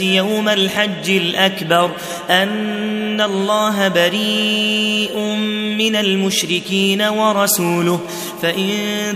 [0.00, 1.90] يوم الحج الأكبر
[2.30, 5.18] أن الله بريء
[5.78, 8.00] من المشركين ورسوله
[8.42, 8.68] فإن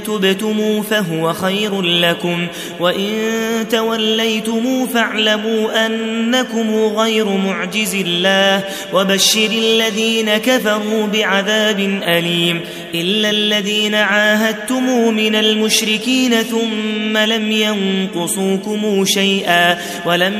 [0.06, 2.46] تبتموا فهو خير لكم
[2.80, 3.10] وإن
[3.70, 12.60] توليتم فاعلموا أنكم غير معجز الله وبشر الذين كفروا بعذاب أليم
[12.94, 20.39] إلا الذين عاهدتم من المشركين ثم لم ينقصوكم شيئا ولم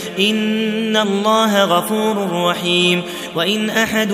[0.19, 3.01] إن الله غفور رحيم
[3.35, 4.11] وإن أحد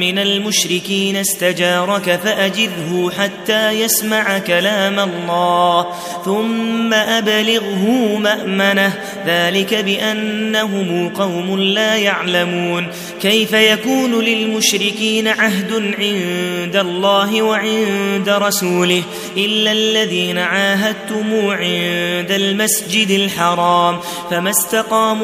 [0.00, 5.86] من المشركين استجارك فأجره حتى يسمع كلام الله
[6.24, 8.92] ثم أبلغه مأمنه
[9.26, 12.86] ذلك بأنهم قوم لا يعلمون
[13.22, 19.02] كيف يكون للمشركين عهد عند الله وعند رسوله
[19.36, 23.98] إلا الذين عاهدتم عند المسجد الحرام
[24.30, 25.23] فما استقاموا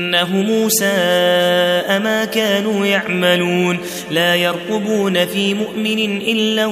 [0.11, 3.77] إنهم ساء ما كانوا يعملون
[4.11, 6.65] لا يرقبون في مؤمن إلا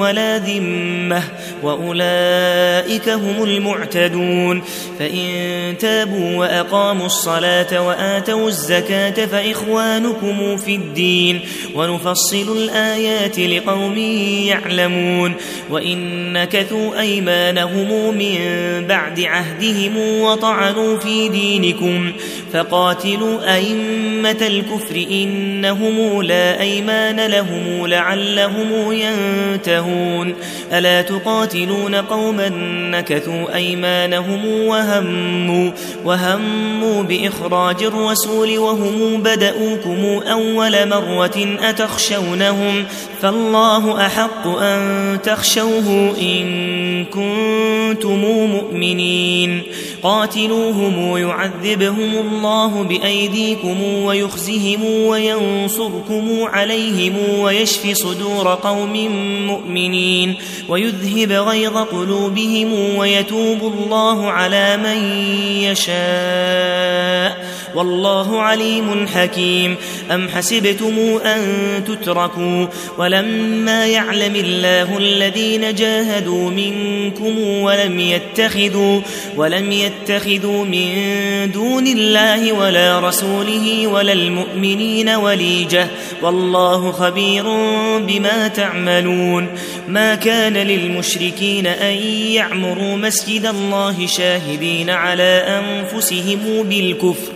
[0.00, 1.22] ولا ذمة
[1.62, 4.62] وأولئك هم المعتدون
[4.98, 11.40] فإن تابوا وأقاموا الصلاة وآتوا الزكاة فإخوانكم في الدين
[11.74, 13.98] ونفصل الآيات لقوم
[14.46, 15.32] يعلمون
[15.70, 18.38] وإن نكثوا أيمانهم من
[18.86, 22.12] بعد عهدهم وطعنوا في دينكم
[22.52, 30.34] فقاتلوا أئمة الكفر إنهم لا أيمان لهم لعلهم ينتهون.
[30.72, 32.48] ألا تقاتلون قوما
[32.90, 35.70] نكثوا أيمانهم وهموا,
[36.04, 42.84] وهموا بإخراج الرسول وهم بدؤوكم أول مرة أتخشونهم
[43.22, 49.62] فالله أحق أن تخشوه إن كنتم مؤمنين.
[50.06, 58.96] قاتلوهم يعذبهم الله بأيديكم ويخزهم وينصركم عليهم ويشفي صدور قوم
[59.46, 60.34] مؤمنين
[60.68, 64.96] ويذهب غيظ قلوبهم ويتوب الله على من
[65.62, 67.45] يشاء
[67.76, 69.76] والله عليم حكيم.
[70.10, 71.40] أم حسبتم أن
[71.84, 72.66] تتركوا؟
[72.98, 79.00] ولما يعلم الله الذين جاهدوا منكم ولم يتخذوا
[79.36, 80.90] ولم يتخذوا من
[81.54, 85.86] دون الله ولا رسوله ولا المؤمنين وليجة.
[86.22, 87.44] والله خبير
[87.98, 89.48] بما تعملون.
[89.88, 91.94] ما كان للمشركين أن
[92.32, 97.35] يعمروا مسجد الله شاهدين على أنفسهم بالكفر.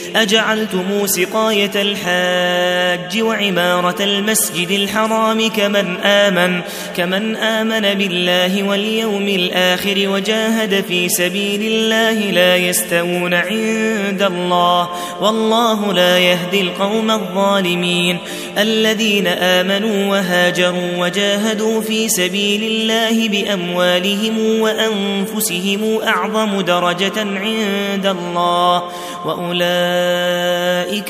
[0.15, 6.61] أجعلتم سقاية الحاج وعمارة المسجد الحرام كمن آمن
[6.97, 14.89] كمن آمن بالله واليوم الآخر وجاهد في سبيل الله لا يستوون عند الله
[15.21, 18.17] والله لا يهدي القوم الظالمين.
[18.57, 28.83] الذين آمنوا وهاجروا وجاهدوا في سبيل الله بأموالهم وأنفسهم أعظم درجة عند الله
[29.25, 30.00] وأولئك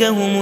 [0.02, 0.42] هم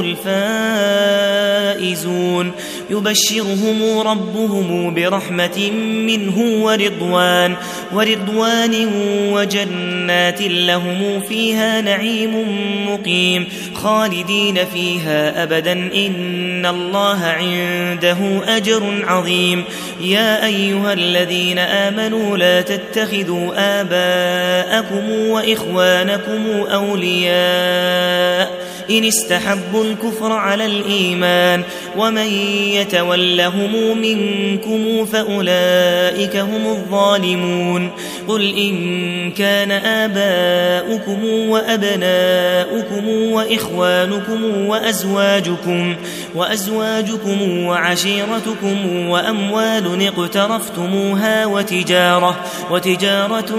[1.75, 2.51] الفائزون.
[2.90, 5.72] يبشرهم ربهم برحمة
[6.07, 7.56] منه ورضوان
[7.94, 8.90] ورضوان
[9.34, 12.46] وجنات لهم فيها نعيم
[12.90, 13.48] مقيم.
[13.74, 19.63] خالدين فيها أبدا إن الله عنده أجر عظيم.
[20.01, 28.51] يا أيها الذين آمنوا لا تتخذوا آباءكم وإخوانكم أولياء
[28.89, 31.63] إن استحبوا الكفر على الإيمان
[31.97, 32.27] ومن
[32.74, 37.89] يتولهم منكم فأولئك هم الظالمون
[38.27, 45.95] قل إن كان آباؤكم وأبناؤكم وإخوانكم وأزواجكم
[46.36, 52.39] وأزواجكم وعشيرتكم وأموال اقترفتموها وتجارة
[52.71, 53.56] وتجارة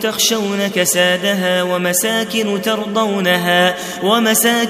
[0.00, 4.69] تخشون كسادها ومساكن ترضونها ومساكن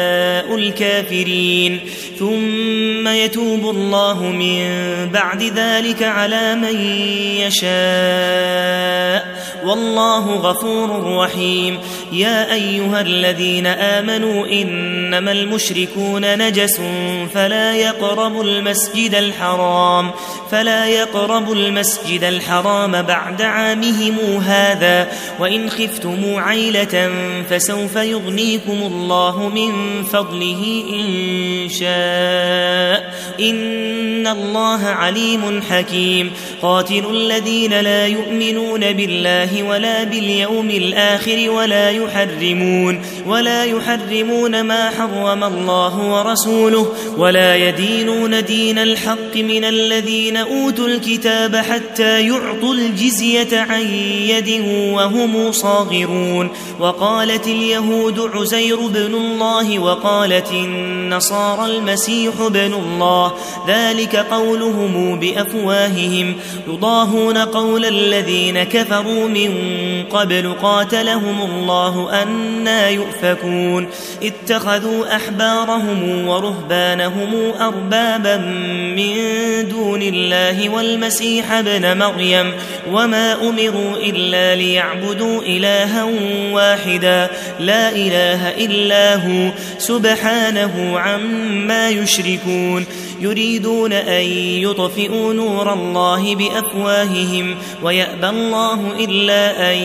[0.55, 1.79] الكافرين.
[2.19, 4.69] ثم يتوب الله من
[5.13, 6.81] بعد ذلك على من
[7.41, 9.41] يشاء.
[9.65, 11.79] والله غفور رحيم.
[12.11, 16.81] يا أيها الذين آمنوا إنما المشركون نجس
[17.33, 20.11] فلا يقربوا المسجد الحرام.
[20.51, 25.07] فلا يقربوا المسجد الحرام بعد عامهم هذا.
[25.39, 27.11] وإن خفتم عيلة
[27.49, 29.71] فسوف يغنيكم الله من
[30.13, 31.05] فضله إن
[31.69, 33.13] شاء.
[33.39, 36.31] إن الله عليم حكيم.
[36.61, 45.99] قاتل الذين لا يؤمنون بالله ولا باليوم الآخر ولا يحرمون ولا يحرمون ما حرم الله
[45.99, 53.81] ورسوله ولا يدينون دين الحق من الذين أوتوا الكتاب حتى يعطوا الجزية عن
[54.27, 56.49] يد وهم صاغرون.
[56.79, 63.33] وقالت اليهود عزير بن الله وقالت النصارى المسيح بن الله.
[63.67, 66.35] ذلك قولهم بأفواههم.
[66.67, 69.53] يضاهون قول الذين كفروا من
[70.09, 73.87] قبل قاتلهم الله أنا يؤفكون.
[74.23, 78.37] اتخذوا أحبارهم ورهبانهم أربابا
[78.95, 79.15] من
[79.69, 82.53] دون الله والمسيح ابن مريم.
[82.91, 86.03] وما أمروا إلا ليعبدوا إلها
[86.51, 87.29] واحدا.
[87.59, 89.51] لا إله إلا هو.
[89.77, 92.85] سبحانه عما يشركون
[93.21, 94.23] يريدون أن
[94.63, 99.77] يطفئوا نور الله بأفواههم ويأبى الله إلا أن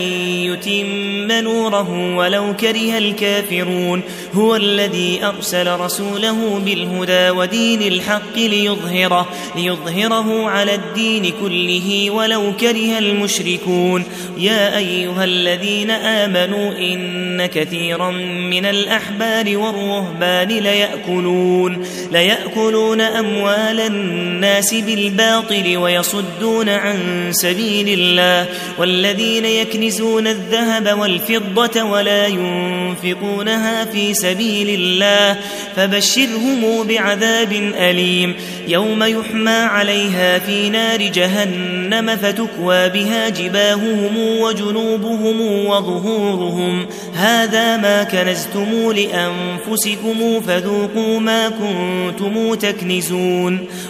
[0.47, 4.01] يتم نوره ولو كره الكافرون
[4.33, 14.03] هو الذي أرسل رسوله بالهدى ودين الحق ليظهره, ليظهره على الدين كله ولو كره المشركون.
[14.37, 18.11] يا أيها الذين آمنوا إن كثيرا
[18.51, 26.97] من الأحبار والرهبان ليأكلون, ليأكلون أموال الناس بالباطل ويصدون عن
[27.31, 28.45] سبيل الله
[28.77, 35.39] والذين يكنزون الذهب والفضة ولا ينفقونها في سبيل الله
[35.75, 38.35] فبشرهم بعذاب أليم
[38.67, 50.41] يوم يحمى عليها في نار جهنم فتكوى بها جباههم وجنوبهم وظهورهم هذا ما كنزتم لأنفسكم
[50.47, 53.16] فذوقوا ما كنتم تكنزون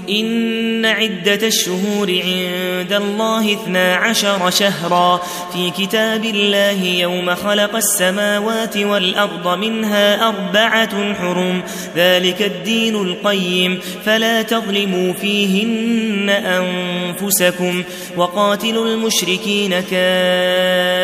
[0.09, 5.21] إن عدة الشهور عند الله اثنا عشر شهرا.
[5.53, 11.61] في كتاب الله يوم خلق السماوات والأرض منها أربعة حرم.
[11.95, 13.79] ذلك الدين القيم.
[14.05, 17.83] فلا تظلموا فيهن أنفسكم.
[18.17, 20.97] وقاتلوا المشركين كافة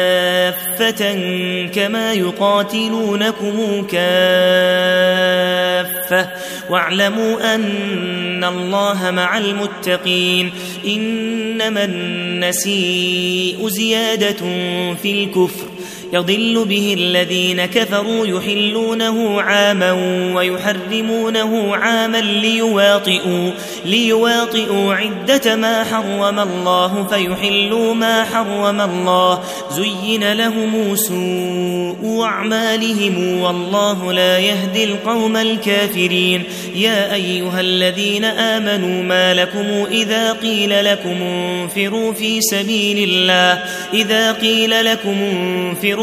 [1.76, 4.04] كما يقاتلونكم كافة.
[6.70, 7.64] واعلموا أن
[8.44, 10.52] الله مع المتقين
[10.88, 14.36] إنما النسيء زيادة
[14.94, 15.66] في الكفر
[16.14, 19.92] يضل به الذين كفروا يحلونه عاما
[20.36, 23.52] ويحرمونه عاما ليواطئوا,
[23.86, 29.44] ليواطئوا عدة ما حرم الله فيحلوا ما حرم الله.
[29.72, 36.44] زين لهم سوء أعمالهم والله لا يهدي القوم الكافرين.
[36.76, 43.64] يا أيها الذين آمنوا ما لكم إذا قيل لكم انفروا في سبيل الله.
[43.94, 46.03] إذا قيل لكم انفروا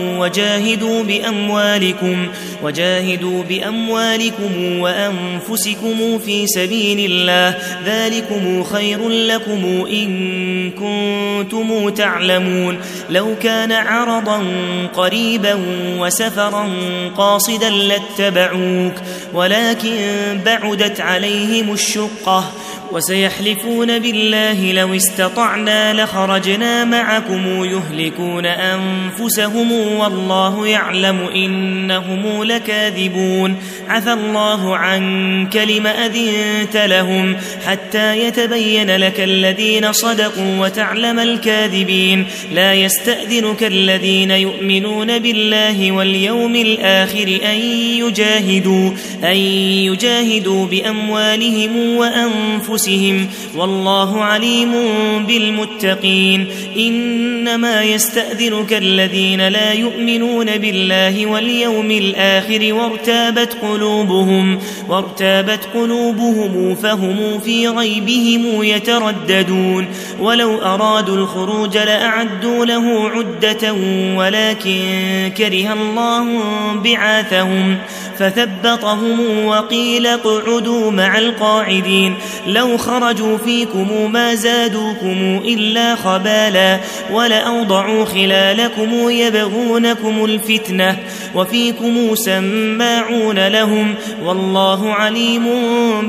[0.17, 2.27] وجاهدوا بأموالكم
[2.63, 7.57] وجاهدوا بأموالكم وأنفسكم في سبيل الله.
[7.85, 12.77] ذلكم خير لكم إن كنتم تعلمون.
[13.09, 14.43] لو كان عرضا
[14.93, 15.59] قريبا
[15.99, 16.69] وسفرا
[17.17, 18.93] قاصدا لاتبعوك
[19.33, 19.97] ولكن
[20.45, 22.51] بعدت عليهم الشقة.
[22.91, 33.55] وسيحلفون بالله لو استطعنا لخرجنا معكم يهلكون أنفسهم والله يعلم إنهم لكاذبون.
[33.87, 42.25] عفى الله عنك لم أذنت لهم حتى يتبين لك الذين صدقوا وتعلم الكاذبين.
[42.53, 47.57] لا يستأذنك الذين يؤمنون بالله واليوم الآخر أن
[48.03, 48.91] يجاهدوا,
[49.23, 49.37] أن
[49.87, 52.80] يجاهدوا بأموالهم وأنفسهم.
[53.55, 54.71] والله عليم
[55.27, 56.47] بالمتقين
[56.77, 64.59] إنما يستأذنك الذين لا يؤمنون بالله واليوم الآخر وارتابت قلوبهم
[64.89, 69.87] وارتابت قلوبهم فهم في غيبهم يترددون
[70.19, 73.73] ولو أرادوا الخروج لأعدوا له عدة
[74.15, 74.81] ولكن
[75.37, 76.25] كره الله
[76.83, 77.77] بعاثهم
[78.21, 82.15] فثبطهم وقيل اقعدوا مع القاعدين
[82.47, 86.79] لو خرجوا فيكم ما زادوكم إلا خبالا
[87.11, 90.97] ولأوضعوا خلالكم يبغونكم الفتنة
[91.35, 95.45] وفيكم سماعون لهم والله عليم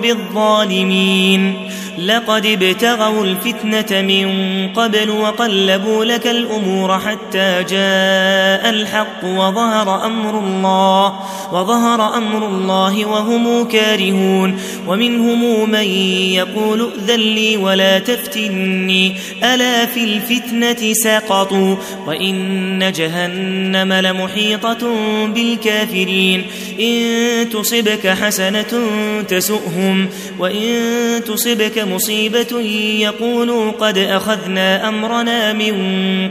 [0.00, 4.28] بالظالمين لقد ابتغوا الفتنة من
[4.68, 11.20] قبل وقلبوا لك الأمور حتى جاء الحق وظهر أمر الله
[11.52, 14.60] وظهر أمر الله وهم كارهون.
[14.88, 15.88] ومنهم من
[16.34, 24.96] يقول ائذن لي ولا تفتني ألا في الفتنة سقطوا وإن جهنم لمحيطة
[25.26, 26.44] بالكافرين.
[26.80, 28.80] إن تصبك حسنة
[29.28, 30.08] تسؤهم
[30.38, 30.70] وإن
[31.26, 32.60] تصبك مصيبة
[33.00, 35.74] يقولوا قد أخذنا أمرنا من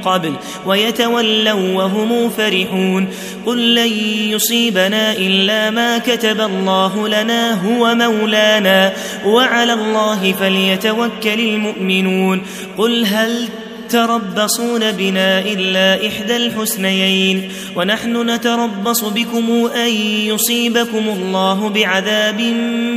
[0.05, 0.33] قبل
[0.65, 3.07] ويتولوا وهم فرحون
[3.45, 3.91] قل لن
[4.31, 8.93] يصيبنا إلا ما كتب الله لنا هو مولانا
[9.25, 12.41] وعلى الله فليتوكل المؤمنون
[12.77, 13.49] قل هل
[13.91, 19.89] تربصون بنا إلا إحدى الحسنيين ونحن نتربص بكم أن
[20.25, 22.41] يصيبكم الله بعذاب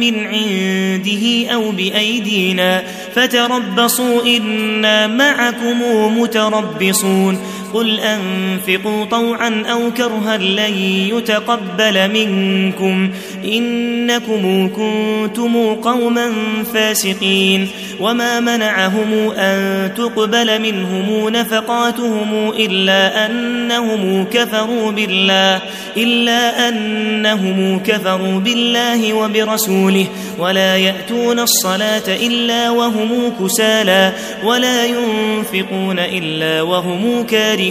[0.01, 2.83] من عنده أو بأيدينا
[3.15, 5.83] فتربصوا إنا معكم
[6.19, 7.39] متربصون
[7.75, 10.75] قل أنفقوا طوعا أو كرها لن
[11.15, 13.11] يتقبل منكم
[13.45, 16.33] إنكم كنتم قوما
[16.75, 17.69] فاسقين
[18.01, 25.61] وما منعهم أن تقبل منهم نفقاتهم إلا أنهم كفروا بالله
[25.97, 30.07] إلا أنهم كفروا بالله وبرسوله
[30.39, 34.13] ولا يأتون الصلاة إلا وهم كسالى
[34.45, 37.64] ولا ينفقون إلا وهم كارهون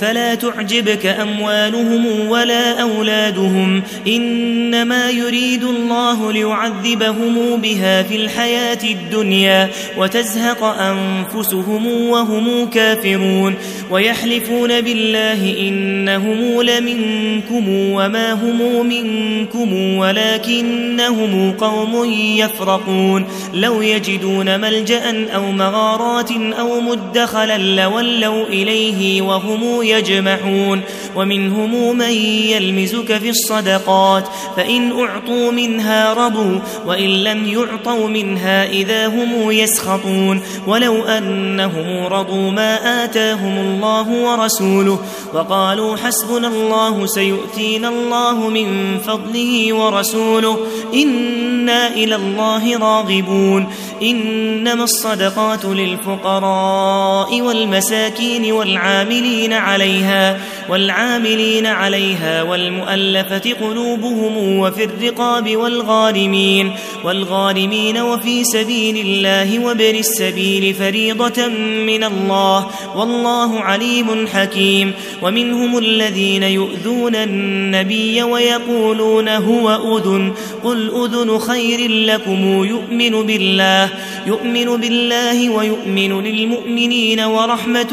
[0.00, 3.82] فلا تعجبك أموالهم ولا أولادهم.
[4.06, 13.54] إنما يريد الله ليعذبهم بها في الحياة الدنيا وتزهق أنفسهم وهم كافرون.
[13.90, 23.24] ويحلفون بالله إنهم لمنكم وما هم منكم ولكنهم قوم يفرقون.
[23.54, 28.77] لو يجدون ملجأ أو مغارات أو مدخلا لولوا إليه
[29.22, 30.80] وهم يجمحون
[31.16, 32.10] ومنهم من
[32.50, 34.24] يلمزك في الصدقات
[34.56, 43.04] فإن أعطوا منها رضوا وإن لم يعطوا منها إذا هم يسخطون ولو أنهم رضوا ما
[43.04, 44.98] آتاهم الله ورسوله
[45.34, 50.58] وقالوا حسبنا الله سيؤتينا الله من فضله ورسوله
[50.94, 53.66] إنا إلى الله راغبون
[54.02, 66.72] إنما الصدقات للفقراء والمساكين والعاملين عليها والعاملين عليها والمؤلفة قلوبهم وفي الرقاب والغارمين
[67.04, 71.46] والغارمين وفي سبيل الله وابن السبيل فريضة
[71.86, 74.92] من الله والله عليم حكيم.
[75.22, 80.32] ومنهم الذين يؤذون النبي ويقولون هو أذن
[80.64, 83.90] قل أذن خير لكم يؤمن بالله
[84.26, 87.88] يؤمن بالله ويؤمن للمؤمنين ورحمة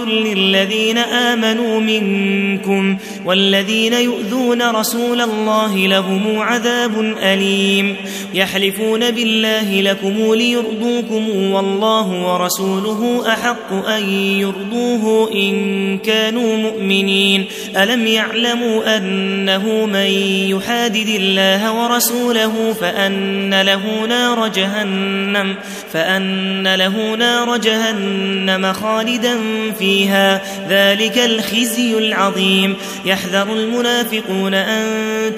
[0.55, 7.95] للذين آمنوا منكم والذين يؤذون رسول الله لهم عذاب أليم
[8.33, 17.45] يحلفون بالله لكم ليرضوكم والله ورسوله أحق أن يرضوه إن كانوا مؤمنين
[17.77, 20.09] ألم يعلموا أنه من
[20.55, 25.55] يحادد الله ورسوله فأن له نار جهنم
[25.93, 29.37] فأن له نار جهنم خالدا
[29.79, 32.75] فيها ذلك الخزي العظيم.
[33.05, 34.85] يحذر المنافقون أن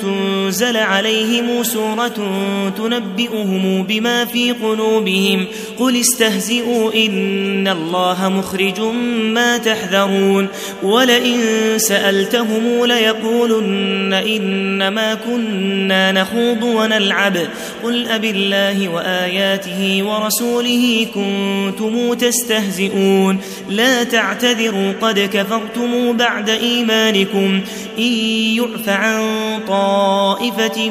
[0.02, 2.32] تنزل عليهم سورة
[2.78, 5.46] تنبئهم بما في قلوبهم.
[5.80, 8.80] قل استهزئوا إن الله مخرج
[9.34, 10.48] ما تحذرون.
[10.84, 11.40] ولئن
[11.78, 17.38] سألتهم ليقولن إنما كنا نخوض ونلعب.
[17.84, 23.40] قل أب الله وآياته ورسوله كنتم تستهزئون.
[23.70, 27.62] لا تعتذروا قد كفرتم بعد إيمانكم
[28.00, 28.14] إن
[28.58, 29.24] يعف عن
[29.68, 30.90] طائفة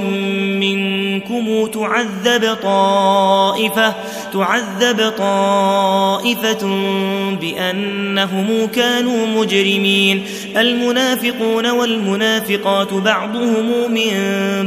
[0.60, 3.94] منكم تعذب طائفة
[4.36, 6.66] تعذب طائفة
[7.40, 10.22] بأنهم كانوا مجرمين.
[10.56, 14.10] المنافقون والمنافقات بعضهم من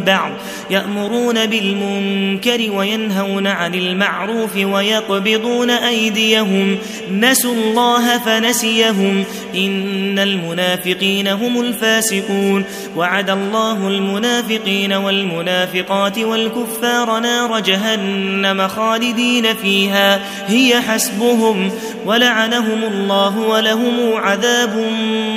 [0.06, 0.32] بعض
[0.70, 6.78] يأمرون بالمنكر وينهون عن المعروف ويقبضون أيديهم.
[7.12, 9.24] نسوا الله فنسيهم.
[9.56, 12.66] إن المنافقين هم الفاسقون.
[12.96, 21.72] وعد الله المنافقين والمنافقات والكفار نار جهنم خالدين فيها هي حسبهم
[22.06, 24.86] ولعنهم الله ولهم عذاب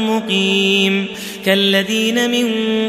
[0.08, 1.08] مقيم.
[1.46, 2.46] كالذين من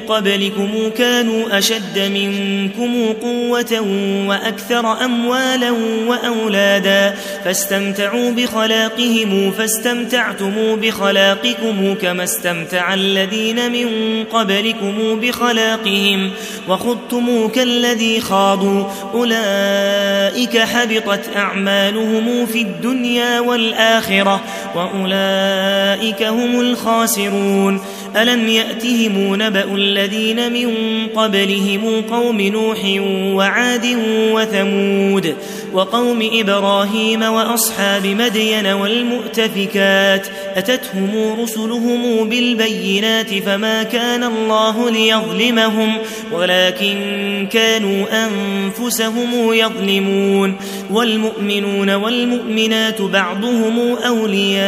[0.07, 3.87] قبلكم كانوا أشد منكم قوة
[4.27, 5.71] وأكثر أموالا
[6.07, 13.87] وأولادا فاستمتعوا بخلاقهم فاستمتعتم بخلاقكم كما استمتع الذين من
[14.23, 16.31] قبلكم بخلاقهم.
[16.69, 24.41] وخضتم كالذي خاضوا أولئك حبطت أعمالهم في الدنيا والآخرة
[24.75, 27.81] وأولئك هم الخاسرون.
[28.15, 30.73] ألم يأتهم نبأ الذين من
[31.15, 32.77] قبلهم قوم نوح
[33.35, 33.97] وعاد
[34.33, 35.35] وثمود
[35.73, 45.97] وقوم إبراهيم وأصحاب مدين والمؤتفكات أتتهم رسلهم بالبينات فما كان الله ليظلمهم
[46.31, 46.97] ولكن
[47.51, 50.55] كانوا أنفسهم يظلمون
[50.91, 54.63] والمؤمنون والمؤمنات بعضهم أولياء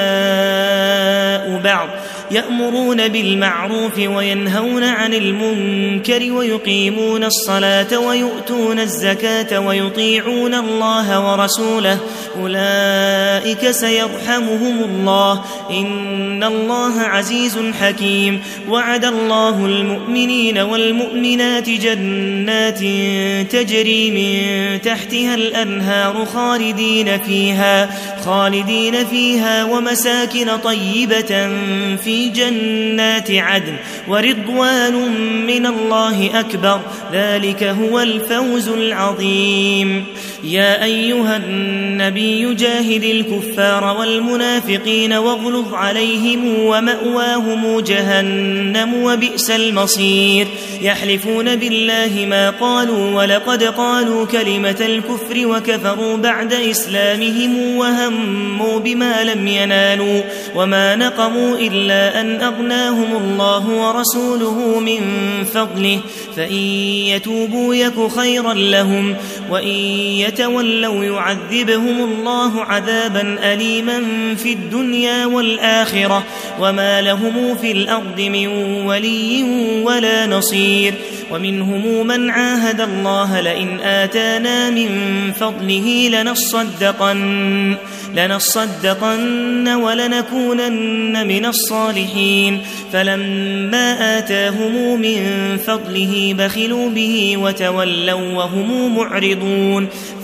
[1.63, 1.89] بعض
[2.31, 11.99] يأمرون بالمعروف وينهون عن المنكر ويقيمون الصلاة ويؤتون الزكاة ويطيعون الله ورسوله.
[12.41, 15.43] أولئك سيرحمهم الله.
[15.69, 18.41] إن الله عزيز حكيم.
[18.69, 22.79] وعد الله المؤمنين والمؤمنات جنات
[23.51, 27.89] تجري من تحتها الأنهار خالدين فيها
[28.25, 31.49] خالدين فيها ومساكن طيبة
[32.03, 33.75] في جنات عدن
[34.07, 34.93] ورضوان
[35.47, 36.79] من الله أكبر.
[37.13, 40.05] ذلك هو الفوز العظيم.
[40.45, 50.47] يا أيها النبي جاهد الكفار والمنافقين واغلظ عليهم ومأواهم جهنم وبئس المصير.
[50.81, 60.21] يحلفون بالله ما قالوا ولقد قالوا كلمة الكفر وكفروا بعد إسلامهم وهموا بما لم ينالوا
[60.55, 65.01] وما نقموا إلا أن أغناهم الله ورسوله من
[65.53, 65.99] فضله.
[66.35, 66.55] فإن
[67.15, 69.15] يتوبوا يك خيرا لهم
[69.49, 69.71] وإن
[70.35, 74.03] يتولوا يعذبهم الله عذابا أليما
[74.35, 76.23] في الدنيا والآخرة
[76.59, 78.47] وما لهم في الأرض من
[78.85, 79.43] ولي
[79.83, 80.93] ولا نصير
[81.31, 84.89] ومنهم من عاهد الله لئن آتانا من
[85.39, 87.75] فضله لنصدقن
[88.15, 92.61] لنصدقن ولنكونن من الصالحين
[92.93, 95.19] فلما آتاهم من
[95.67, 99.87] فضله بخلوا به وتولوا وهم معرضون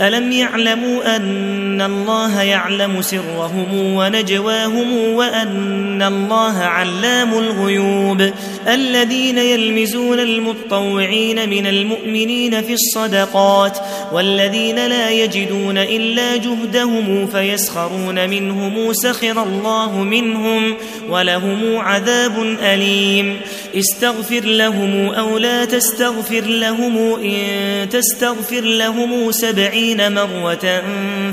[0.00, 8.30] ألم يعلموا أن الله يعلم سرهم ونجواهم وأن الله علام الغيوب
[8.68, 13.78] الذين يلمزون المطوعين من المؤمنين في الصدقات
[14.12, 20.76] والذين لا يجدون إلا جهدهم فيسخرون منهم سخر الله منهم
[21.08, 23.36] ولهم عذاب أليم
[23.76, 30.82] استغفر لهم أو لا تستغفر لهم إن تستغفر لهم سبعين مرة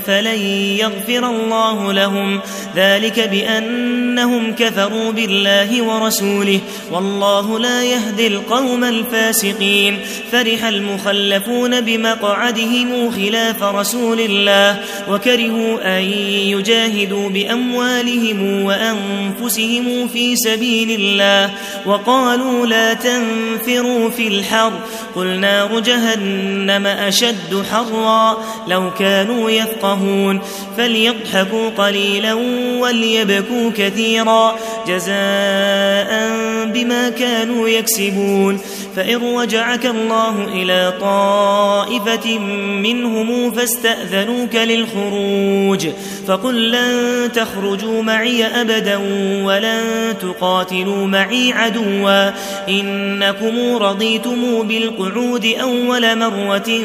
[0.08, 0.39] فلن
[0.80, 2.41] يغفر الله لهم.
[2.76, 6.60] ذلك بأنهم كفروا بالله ورسوله.
[6.91, 10.00] والله لا يهدي القوم الفاسقين.
[10.32, 14.80] فرح المخلفون بمقعدهم خلاف رسول الله.
[15.10, 16.04] وكرهوا أن
[16.48, 21.54] يجاهدوا بأموالهم وأنفسهم في سبيل الله.
[21.86, 24.74] وقالوا لا تنفروا في الحر.
[25.15, 28.38] قل نار جهنم أشد حرا.
[28.67, 30.41] لو كانوا يفقهون
[30.77, 32.33] فليضحكوا قليلا
[32.79, 34.55] وليبكوا كثيرا
[34.88, 36.27] جزاء
[36.65, 38.60] بما كانوا يكسبون
[38.97, 42.39] فإن رجعك الله إلى طائفة
[42.81, 45.88] منهم فاستأذنوك للخروج
[46.27, 48.97] فقل لن تخرجوا معي أبدا
[49.43, 52.31] ولن تقاتلوا معي عدوا
[52.69, 56.81] إنكم رضيتم بالقعود أول مرة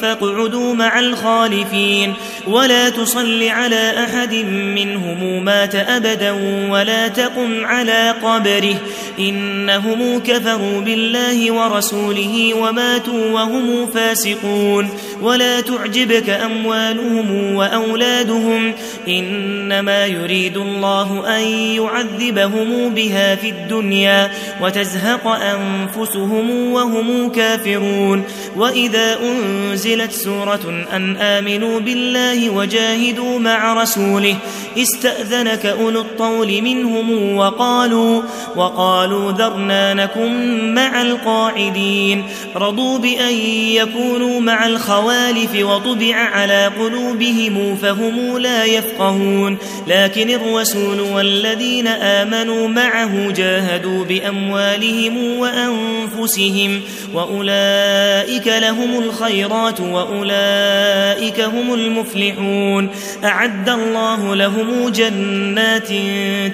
[0.00, 2.14] فاقعدوا مع الخالفين
[2.46, 6.32] ولا تصل على أحد منهم مات أبدا
[6.70, 8.76] ولا تقم على قبره
[9.18, 14.88] إنهم كفروا بالله ورسوله وماتوا وهم فاسقون
[15.22, 18.72] ولا تعجبك أموالهم وأولادهم
[19.08, 28.24] إنما يريد الله أن يعذبهم بها في الدنيا وتزهق أنفسهم وهم كافرون
[28.56, 34.36] وإذا أنزلت سورة أن آمنوا بالله وجاهدوا مع رسوله
[34.78, 38.22] استأذنك أولو الطول منهم وقالوا
[38.56, 42.24] وقالوا ذرنا نكن مع القاعدين
[42.56, 43.34] رضوا بأن
[43.74, 44.66] يكونوا مع
[45.14, 49.58] الخوالف وطبع على قلوبهم فهم لا يفقهون.
[49.86, 56.80] لكن الرسول والذين آمنوا معه جاهدوا بأموالهم وأنفسهم
[57.14, 62.90] وأولئك لهم الخيرات وأولئك هم المفلحون.
[63.24, 65.88] أعد الله لهم جنات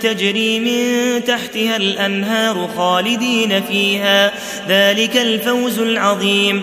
[0.02, 4.32] تجري من تحتها الأنهار خالدين فيها.
[4.68, 6.62] ذلك الفوز العظيم.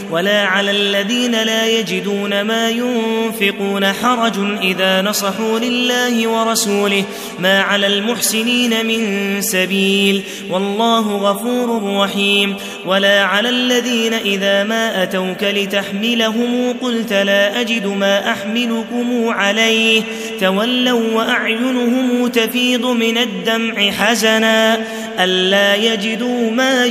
[0.11, 7.03] ولا على الذين لا يجدون ما ينفقون حرج إذا نصحوا لله ورسوله
[7.39, 16.73] ما على المحسنين من سبيل والله غفور رحيم ولا على الذين إذا ما أتوك لتحملهم
[16.81, 20.01] قلت لا أجد ما أحملكم عليه
[20.39, 24.85] تولوا وأعينهم تفيض من الدمع حزنا
[25.19, 26.85] ألا يجدوا ما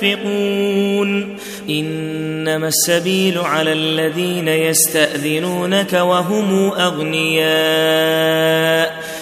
[0.00, 1.35] ينفقون
[1.68, 7.46] إنما السبيل على الذين يستأذنونك وهم أغنياء.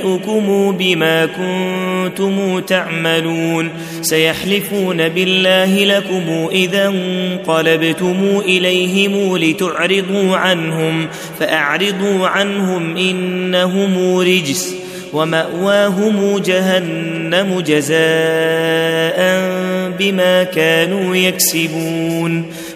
[0.00, 3.68] فينبئكم بما كنتم تعملون
[4.02, 11.06] سيحلفون بالله لكم إذا انقلبتم إليهم لتعرضوا عنهم
[11.40, 14.74] فأعرضوا عنهم إنهم رجس
[15.12, 17.98] ومأواهم جهنم جزاء
[19.98, 22.46] بما كانوا يكسبون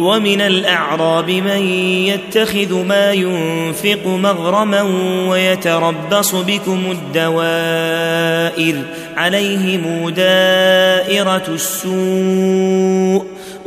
[0.00, 1.62] ومن الأعراب من
[2.06, 4.82] يتخذ ما ينفق مغرما
[5.28, 8.82] ويتربص بكم الدوائر
[9.16, 12.97] عليهم دائرة السوء.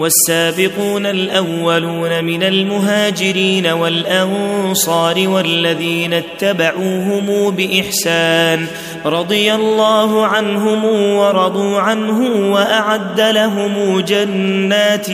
[0.00, 8.66] والسابقون الأولون من المهاجرين والأنصار والذين اتبعوهم بإحسان
[9.06, 10.84] رضي الله عنهم
[11.16, 15.06] ورضوا عنه وأعد لهم جنات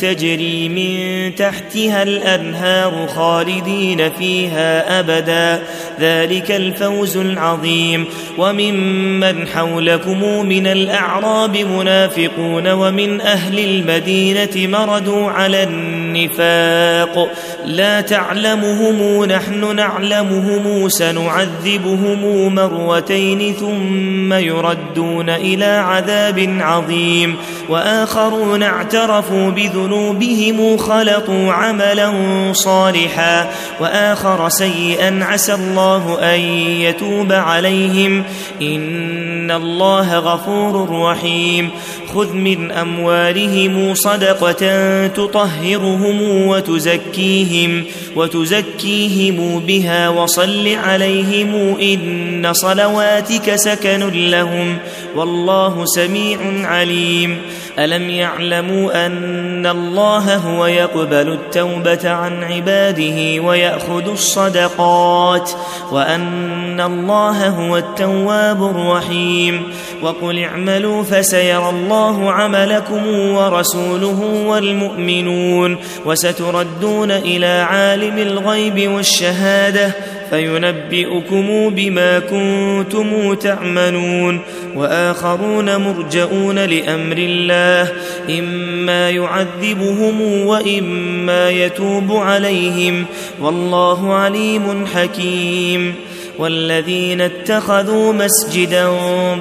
[0.00, 5.62] تجري من تحتها الأنهار خالدين فيها أبدا.
[6.00, 8.06] ذلك الفوز العظيم.
[8.38, 13.58] وممن حولكم من الأعراب منافقون ومن أهل
[14.06, 17.32] المدينة مردوا على النفاق.
[17.64, 27.36] لا تعلمهم نحن نعلمهم سنعذبهم مرتين ثم يردون إلى عذاب عظيم.
[27.68, 32.12] وآخرون اعترفوا بذنوبهم خلطوا عملا
[32.52, 33.50] صالحا.
[33.80, 36.40] وآخر سيئا عسى الله أن
[36.80, 38.24] يتوب عليهم.
[38.62, 41.70] إن الله غفور رحيم.
[42.16, 47.84] خذ من أموالهم صدقة تطهرهم وتزكيهم
[48.16, 54.78] وتزكيهم بها وصل عليهم إن صلواتك سكن لهم
[55.16, 57.38] والله سميع عليم.
[57.78, 65.50] ألم يعلموا أن الله هو يقبل التوبة عن عباده ويأخذ الصدقات
[65.92, 69.62] وأن الله هو التواب الرحيم.
[70.02, 79.90] وقل اعملوا فسيرى الله عملكم ورسوله والمؤمنون وستردون إلى عالم الغيب والشهادة
[80.30, 84.40] فينبئكم بما كنتم تعملون
[84.74, 87.92] وآخرون مرجئون لأمر الله
[88.38, 93.04] إما يعذبهم وإما يتوب عليهم
[93.40, 95.94] والله عليم حكيم
[96.38, 98.88] والذين اتخذوا مسجدا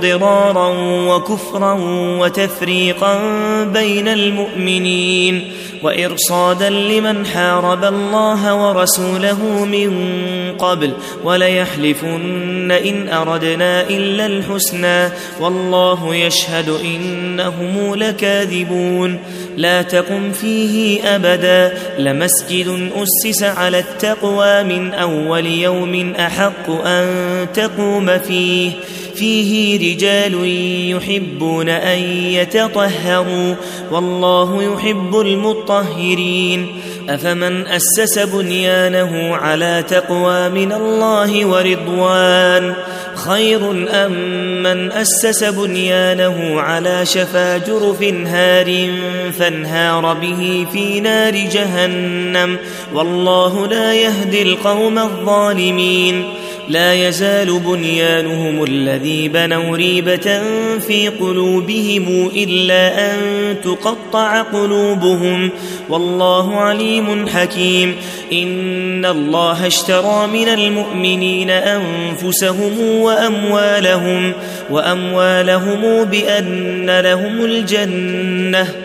[0.01, 0.73] ضرارا
[1.15, 1.77] وكفرا
[2.19, 3.19] وتفريقا
[3.63, 5.51] بين المؤمنين
[5.83, 9.91] وإرصادا لمن حارب الله ورسوله من
[10.57, 19.19] قبل وليحلفن إن أردنا إلا الحسنى والله يشهد إنهم لكاذبون
[19.57, 27.07] لا تقم فيه أبدا لمسجد أسس على التقوى من أول يوم أحق أن
[27.53, 28.71] تقوم فيه.
[29.15, 30.33] فيه رجال
[30.91, 33.55] يحبون أن يتطهروا
[33.91, 36.67] والله يحب المطهرين.
[37.09, 42.73] أفمن أسس بنيانه على تقوى من الله ورضوان؟
[43.15, 44.11] خير أم
[44.63, 48.89] من أسس بنيانه على شفا جرف هار
[49.39, 52.57] فانهار به في نار جهنم؟
[52.93, 56.23] والله لا يهدي القوم الظالمين.
[56.69, 60.41] لا يزال بنيانهم الذي بنوا ريبة
[60.87, 63.17] في قلوبهم إلا أن
[63.63, 65.49] تقطع قلوبهم.
[65.89, 67.95] والله عليم حكيم.
[68.33, 74.33] إن الله اشترى من المؤمنين أنفسهم وأموالهم
[74.69, 78.84] وأموالهم بأن لهم الجنة.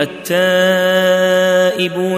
[0.00, 1.76] التائبون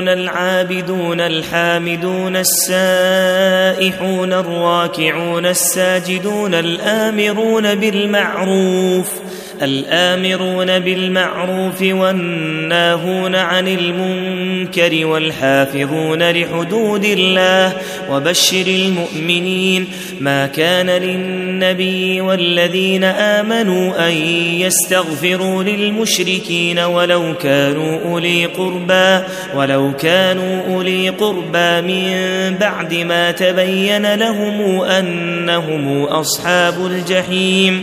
[0.09, 9.24] العابدون الحامدون السائحون الراكعون الساجدون الآمرون بالمعروف
[9.63, 17.73] الآمرون بالمعروف والناهون عن المنكر والحافظون لحدود الله
[18.11, 19.87] وبشر المؤمنين
[20.21, 24.13] ما كان للنبي والذين آمنوا أن
[24.61, 32.15] يستغفروا للمشركين ولو كانوا أولي قربى ولو كانوا أولي قربى من
[32.61, 37.83] بعد ما تبين لهم أنهم أصحاب الجحيم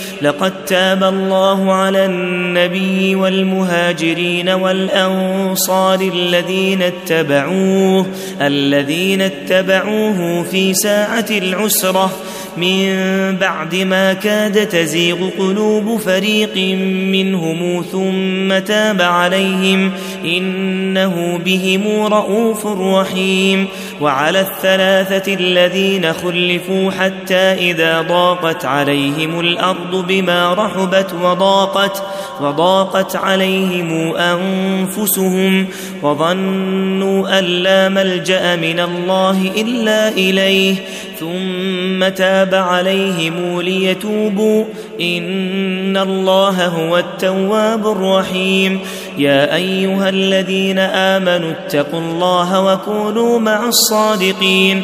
[0.21, 8.05] لقد تاب الله على النبي والمهاجرين والأنصار الذين اتبعوه
[8.41, 12.11] الذين اتبعوه في ساعة العسرة
[12.57, 12.95] من
[13.37, 16.57] بعد ما كاد تزيغ قلوب فريق
[17.11, 19.91] منهم ثم تاب عليهم
[20.25, 23.67] إنه بهم رءوف رحيم
[24.01, 32.03] وعلى الثلاثة الذين خلفوا حتى إذا ضاقت عليهم الأرض بما رحبت وضاقت
[32.41, 35.67] وضاقت عليهم أنفسهم
[36.03, 40.75] وظنوا أن لا ملجأ من الله إلا إليه
[41.19, 44.65] ثم تاب عليهم ليتوبوا.
[45.01, 48.79] إن الله هو التواب الرحيم.
[49.17, 54.83] يا أيها الذين آمنوا اتقوا الله وكونوا مع الصادقين.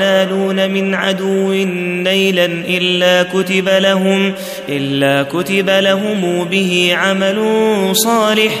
[0.00, 1.52] ينالون من عدو
[2.02, 4.32] نيلا إلا كتب لهم
[4.68, 7.38] إلا كتب لهم به عمل
[7.92, 8.52] صالح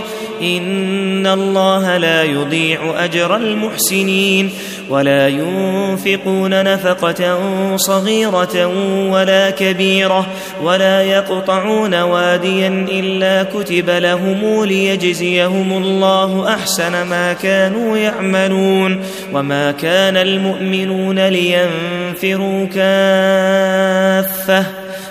[0.42, 4.50] إن الله لا يضيع أجر المحسنين
[4.90, 7.38] ولا ينفقون نفقة
[7.76, 8.66] صغيرة
[9.10, 10.26] ولا كبيرة
[10.62, 19.00] ولا يقطعون واديا إلا كتب لهم ليجزيهم الله أحسن ما كانوا يعملون
[19.32, 24.64] وما كان المؤمنون لينفروا كافة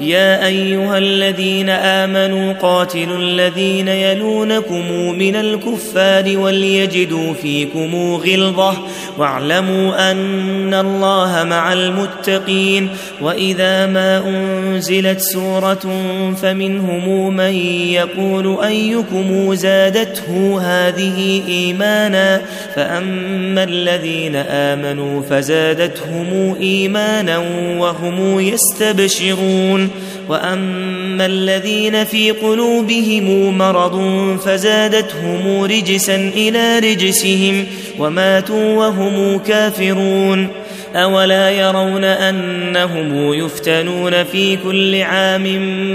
[0.00, 8.74] يا أيها الذين آمنوا قاتلوا الذين يلونكم من الكفار وليجدوا فيكم غلظة
[9.18, 12.88] واعلموا أن الله مع المتقين
[13.20, 16.02] وإذا ما أنزلت سورة
[16.42, 17.54] فمنهم من
[17.90, 22.42] يقول أيكم زادته هذه إيمانا
[22.74, 27.38] فأما الذين آمنوا فزادتهم إيمانا
[27.78, 29.90] وهم يستبشرون
[30.28, 33.96] وأما الذين في قلوبهم مرض
[34.44, 37.64] فزادتهم رجسا إلى رجسهم
[37.98, 40.48] وماتوا وهم كافرون.
[40.94, 45.44] أولا يرون أنهم يفتنون في كل عام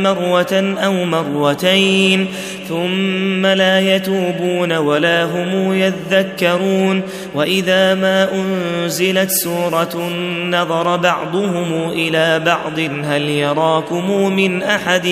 [0.04, 2.28] مرة أو مرتين.
[2.70, 7.02] ثم لا يتوبون ولا هم يذكرون
[7.36, 10.10] وإذا ما أنزلت سورة
[10.50, 15.08] نظر بعضهم إلى بعض هل يراكم من أحد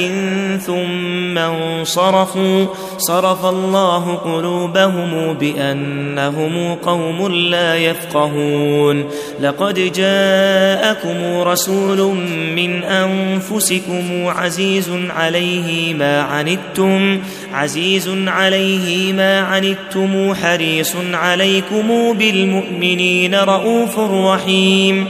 [0.66, 2.66] ثم انصرفوا
[2.98, 9.06] صرف الله قلوبهم بأنهم قوم لا يفقهون
[9.42, 12.16] لقد قد جاءكم رسول
[12.56, 17.20] من أنفسكم عزيز عليه ما عنتم
[17.54, 25.08] عزيز عليه ما عنتم حريص عليكم بالمؤمنين رءوف رحيم.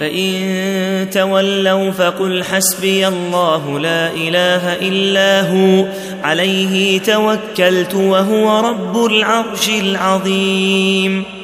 [0.00, 5.86] فإن تولوا فقل حسبي الله لا إله إلا هو.
[6.22, 11.37] عليه توكلت وهو رب العرش العظيم.